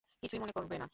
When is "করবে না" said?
0.53-0.87